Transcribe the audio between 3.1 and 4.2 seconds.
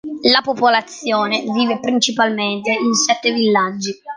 villaggi.